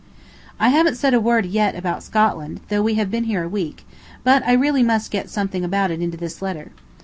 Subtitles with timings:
[0.59, 3.85] I haven't said a word yet about Scotland, though we have been here a week,
[4.23, 6.71] but I really must get something about it into this letter.